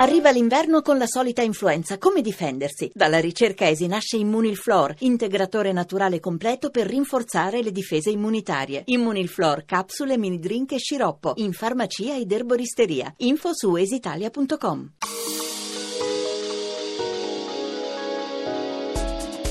[0.00, 1.98] Arriva l'inverno con la solita influenza.
[1.98, 2.90] Come difendersi?
[2.94, 8.80] Dalla ricerca ESI nasce Immunilflor, integratore naturale completo per rinforzare le difese immunitarie.
[8.86, 11.34] Immunilflor, capsule, mini drink e sciroppo.
[11.36, 13.12] In farmacia ed erboristeria.
[13.18, 14.92] Info su esitalia.com.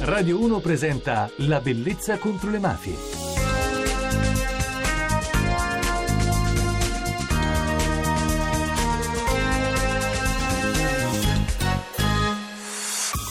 [0.00, 3.27] Radio 1 presenta La bellezza contro le mafie.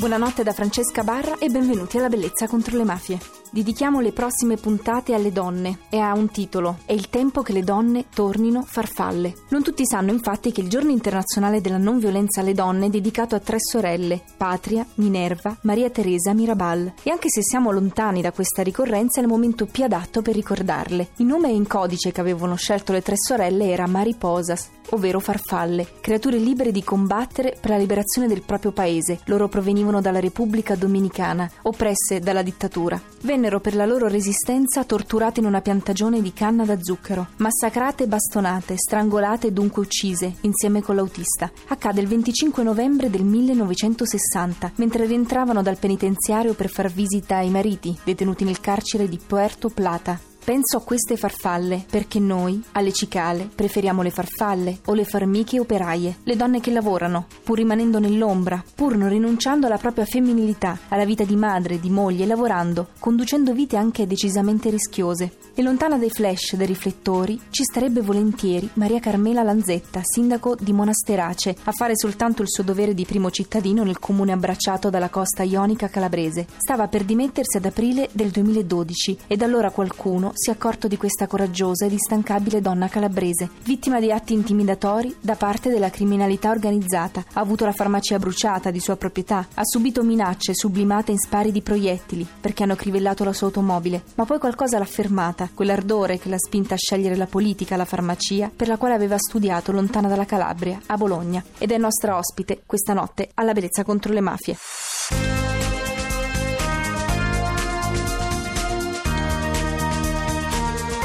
[0.00, 3.18] Buonanotte da Francesca Barra e benvenuti alla Bellezza contro le mafie.
[3.52, 7.64] Dedichiamo le prossime puntate alle donne e ha un titolo: È il tempo che le
[7.64, 9.34] donne tornino farfalle.
[9.48, 13.34] Non tutti sanno infatti che il giorno internazionale della non violenza alle donne è dedicato
[13.34, 16.92] a tre sorelle: Patria, Minerva, Maria Teresa, Mirabal.
[17.02, 21.08] E anche se siamo lontani da questa ricorrenza, è il momento più adatto per ricordarle.
[21.16, 26.38] Il nome in codice che avevano scelto le tre sorelle era Mariposas, ovvero farfalle, creature
[26.38, 29.18] libere di combattere per la liberazione del proprio paese.
[29.24, 33.00] Loro provenivano dalla Repubblica Dominicana, oppresse dalla dittatura.
[33.40, 38.06] Vennero per la loro resistenza torturate in una piantagione di canna da zucchero, massacrate e
[38.06, 41.50] bastonate, strangolate e dunque uccise, insieme con l'autista.
[41.68, 47.98] Accade il 25 novembre del 1960, mentre rientravano dal penitenziario per far visita ai mariti,
[48.04, 54.02] detenuti nel carcere di Puerto Plata, Penso a queste farfalle perché noi, alle cicale, preferiamo
[54.02, 59.10] le farfalle o le farmiche operaie, le donne che lavorano, pur rimanendo nell'ombra, pur non
[59.10, 64.70] rinunciando alla propria femminilità, alla vita di madre, di moglie, lavorando, conducendo vite anche decisamente
[64.70, 65.32] rischiose.
[65.54, 71.54] E lontana dai flash, dai riflettori, ci starebbe volentieri Maria Carmela Lanzetta, sindaco di Monasterace,
[71.64, 75.88] a fare soltanto il suo dovere di primo cittadino nel comune abbracciato dalla costa ionica
[75.88, 76.46] calabrese.
[76.56, 81.26] Stava per dimettersi ad aprile del 2012 ed allora qualcuno si è accorto di questa
[81.26, 87.24] coraggiosa ed instancabile donna calabrese, vittima di atti intimidatori da parte della criminalità organizzata.
[87.32, 91.62] Ha avuto la farmacia bruciata di sua proprietà, ha subito minacce sublimate in spari di
[91.62, 96.38] proiettili perché hanno crivellato la sua automobile, ma poi qualcosa l'ha fermata, quell'ardore che l'ha
[96.38, 100.80] spinta a scegliere la politica, la farmacia, per la quale aveva studiato lontana dalla Calabria,
[100.86, 104.56] a Bologna, ed è nostra ospite questa notte alla Bellezza contro le mafie.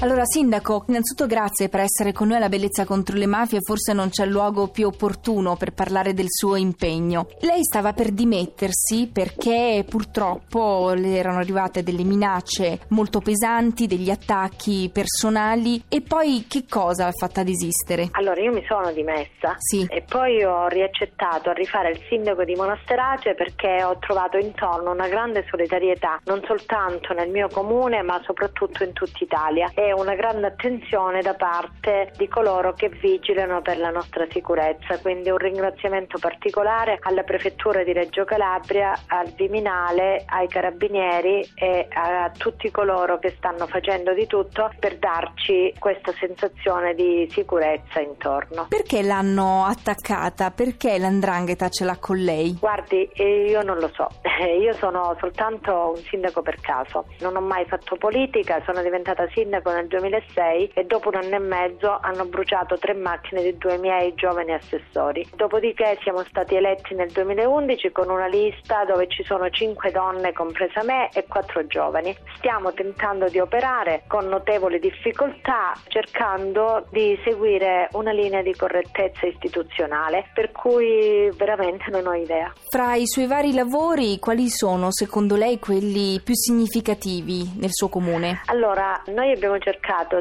[0.00, 3.58] Allora, Sindaco, innanzitutto grazie per essere con noi alla Bellezza contro le mafie.
[3.60, 7.26] Forse non c'è luogo più opportuno per parlare del suo impegno.
[7.40, 14.88] Lei stava per dimettersi perché purtroppo le erano arrivate delle minacce molto pesanti, degli attacchi
[14.92, 15.82] personali.
[15.88, 18.08] E poi che cosa l'ha fatta desistere?
[18.12, 19.84] Allora, io mi sono dimessa Sì.
[19.88, 25.08] e poi ho riaccettato a rifare il sindaco di Monasterace perché ho trovato intorno una
[25.08, 29.72] grande solidarietà, non soltanto nel mio comune, ma soprattutto in tutta Italia.
[29.74, 34.98] E una grande attenzione da parte di coloro che vigilano per la nostra sicurezza.
[35.00, 42.30] Quindi un ringraziamento particolare alla prefettura di Reggio Calabria, al Viminale, ai carabinieri e a
[42.36, 48.66] tutti coloro che stanno facendo di tutto per darci questa sensazione di sicurezza intorno.
[48.68, 50.50] Perché l'hanno attaccata?
[50.50, 52.56] Perché l'andrangheta ce l'ha con lei?
[52.58, 54.08] Guardi, eh, io non lo so,
[54.60, 59.70] io sono soltanto un sindaco per caso, non ho mai fatto politica, sono diventata sindaco
[59.78, 64.14] nel 2006 e dopo un anno e mezzo hanno bruciato tre macchine di due miei
[64.14, 65.26] giovani assessori.
[65.34, 70.82] Dopodiché siamo stati eletti nel 2011 con una lista dove ci sono cinque donne, compresa
[70.82, 72.14] me, e quattro giovani.
[72.36, 80.30] Stiamo tentando di operare con notevoli difficoltà, cercando di seguire una linea di correttezza istituzionale,
[80.34, 82.52] per cui veramente non ho idea.
[82.68, 88.42] Fra i suoi vari lavori, quali sono secondo lei quelli più significativi nel suo comune?
[88.46, 89.67] Allora, noi abbiamo cercato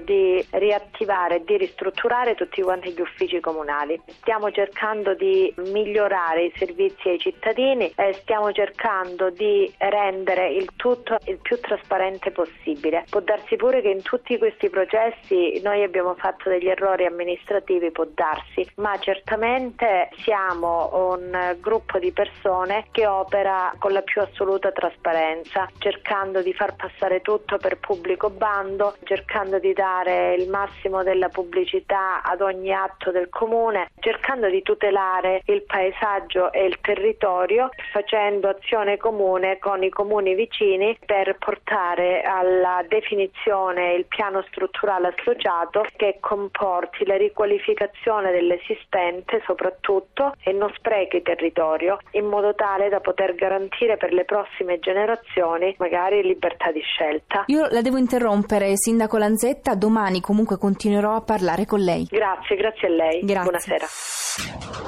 [0.04, 4.00] di riattivare e di ristrutturare tutti quanti gli uffici comunali.
[4.08, 11.18] Stiamo cercando di migliorare i servizi ai cittadini e stiamo cercando di rendere il tutto
[11.26, 13.06] il più trasparente possibile.
[13.10, 18.06] Può darsi pure che in tutti questi processi noi abbiamo fatto degli errori amministrativi, può
[18.14, 25.70] darsi, ma certamente siamo un gruppo di persone che opera con la più assoluta trasparenza,
[25.78, 32.24] cercando di far passare tutto per pubblico bando, cercando di dare il massimo della pubblicità
[32.24, 38.98] ad ogni atto del comune, cercando di tutelare il paesaggio e il territorio, facendo azione
[38.98, 47.06] comune con i comuni vicini per portare alla definizione il piano strutturale associato che comporti
[47.06, 54.14] la riqualificazione dell'esistente soprattutto e non sprechi territorio in modo tale da poter garantire per
[54.14, 57.44] le prossime generazioni magari libertà di scelta.
[57.48, 62.08] Io la devo interrompere, Sindaco Lanzetta, domani comunque continuerò a parlare con lei.
[62.10, 63.20] Grazie, grazie a lei.
[63.20, 63.42] Grazie.
[63.42, 63.86] Buonasera.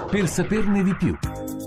[0.10, 1.14] Per saperne di più.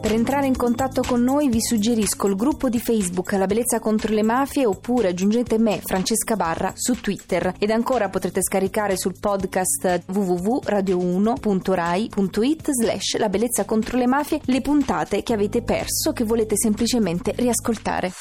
[0.00, 4.14] Per entrare in contatto con noi vi suggerisco il gruppo di Facebook La Bellezza contro
[4.14, 7.52] le Mafie oppure aggiungete me, Francesca Barra, su Twitter.
[7.58, 15.22] Ed ancora potrete scaricare sul podcast www.radio1.rai.it slash La Bellezza contro le Mafie le puntate
[15.22, 18.12] che avete perso che volete semplicemente riascoltare.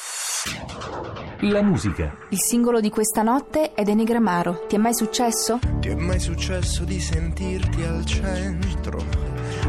[1.46, 2.14] La musica.
[2.28, 4.64] Il singolo di questa notte è Denegramaro.
[4.68, 5.58] Ti è mai successo?
[5.80, 9.04] Ti è mai successo di sentirti al centro?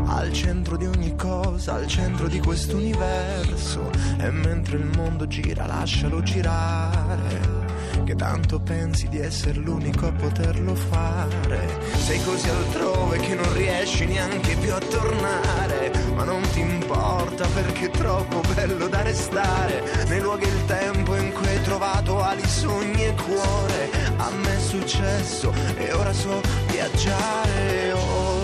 [0.05, 3.89] Al centro di ogni cosa, al centro di questo universo.
[4.19, 7.62] E mentre il mondo gira, lascialo girare.
[8.03, 11.79] Che tanto pensi di essere l'unico a poterlo fare.
[11.97, 15.91] Sei così altrove che non riesci neanche più a tornare.
[16.15, 19.83] Ma non ti importa perché è troppo bello da restare.
[20.07, 23.89] Nei luoghi e il tempo in cui hai trovato ali, sogni e cuore.
[24.17, 28.42] A me è successo e ora so viaggiare oltre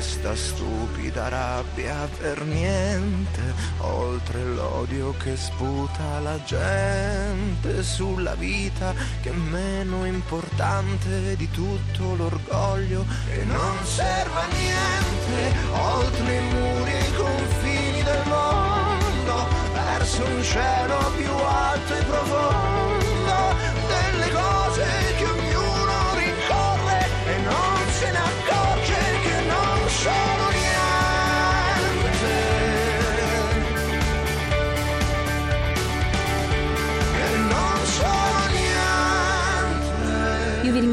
[0.00, 3.42] questa stupida rabbia per niente,
[3.80, 13.04] oltre l'odio che sputa la gente sulla vita che è meno importante di tutto l'orgoglio
[13.28, 20.42] che non serve a niente, oltre i muri e i confini del mondo, verso un
[20.42, 22.59] cielo più alto e profondo,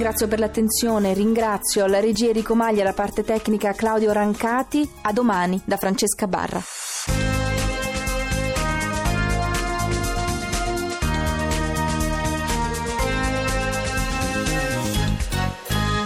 [0.08, 4.90] ringrazio per l'attenzione, ringrazio la regia Enrico Maglia, la parte tecnica Claudio Rancati.
[5.02, 6.62] A domani da Francesca Barra.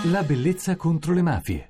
[0.06, 1.70] La bellezza contro le mafie.